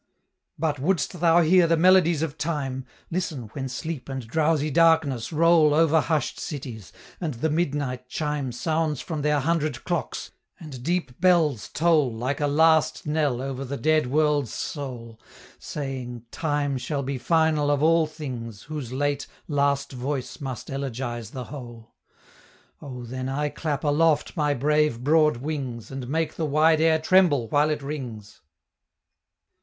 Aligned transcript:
"But 0.57 0.79
would'st 0.79 1.19
thou 1.19 1.41
hear 1.41 1.67
the 1.67 1.77
melodies 1.77 2.23
of 2.23 2.35
Time, 2.39 2.87
Listen 3.11 3.49
when 3.49 3.69
sleep 3.69 4.09
and 4.09 4.25
drowsy 4.27 4.71
darkness 4.71 5.31
roll 5.31 5.75
Over 5.75 6.01
hush'd 6.01 6.39
cities, 6.39 6.91
and 7.19 7.35
the 7.35 7.51
midnight 7.51 8.09
chime 8.09 8.51
Sounds 8.51 8.99
from 8.99 9.21
their 9.21 9.39
hundred 9.39 9.83
clocks, 9.83 10.31
and 10.59 10.81
deep 10.81 11.21
bells 11.21 11.69
toll 11.71 12.11
Like 12.11 12.41
a 12.41 12.47
last 12.47 13.05
knell 13.05 13.43
over 13.43 13.63
the 13.63 13.77
dead 13.77 14.07
world's 14.07 14.51
soul, 14.51 15.19
Saying, 15.59 16.23
'Time 16.31 16.79
shall 16.79 17.03
be 17.03 17.19
final 17.19 17.69
of 17.69 17.83
all 17.83 18.07
things, 18.07 18.63
Whose 18.63 18.91
late, 18.91 19.27
last 19.47 19.91
voice 19.91 20.39
must 20.41 20.71
elegize 20.71 21.29
the 21.29 21.43
whole,' 21.43 21.93
O 22.81 23.03
then 23.03 23.29
I 23.29 23.49
clap 23.49 23.83
aloft 23.83 24.35
my 24.35 24.55
brave 24.55 25.03
broad 25.03 25.37
wings, 25.37 25.91
And 25.91 26.07
make 26.09 26.37
the 26.37 26.45
wide 26.45 26.81
air 26.81 26.97
tremble 26.97 27.47
while 27.49 27.69
it 27.69 27.83
rings!" 27.83 28.41